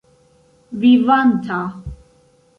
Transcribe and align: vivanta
vivanta 0.81 1.59